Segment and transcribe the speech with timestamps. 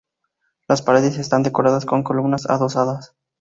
[0.67, 3.13] Las paredes están decoradas con columnas adosadas.